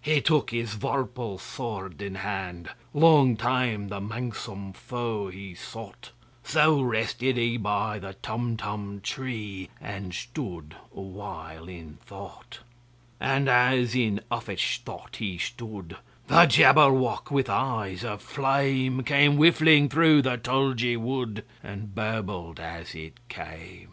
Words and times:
He 0.00 0.22
took 0.22 0.52
his 0.52 0.74
vorpal 0.74 1.38
sword 1.38 2.00
in 2.00 2.14
hand:Long 2.14 3.36
time 3.36 3.88
the 3.88 4.00
manxome 4.00 4.72
foe 4.72 5.28
he 5.28 5.54
sought—So 5.54 6.80
rested 6.80 7.36
he 7.36 7.58
by 7.58 7.98
the 7.98 8.14
Tumtum 8.14 9.02
tree, 9.02 9.68
And 9.78 10.14
stood 10.14 10.76
awhile 10.94 11.68
in 11.68 11.98
thought. 12.06 12.60
And 13.20 13.50
as 13.50 13.94
in 13.94 14.22
uffish 14.30 14.78
thought 14.82 15.16
he 15.16 15.36
stood, 15.36 15.98
The 16.28 16.46
Jabberwock, 16.46 17.30
with 17.30 17.50
eyes 17.50 18.02
of 18.02 18.22
flame, 18.22 19.02
Came 19.02 19.36
whiffling 19.36 19.90
through 19.90 20.22
the 20.22 20.38
tulgey 20.38 20.96
wood, 20.96 21.44
And 21.62 21.94
burbled 21.94 22.58
as 22.58 22.94
it 22.94 23.18
came! 23.28 23.90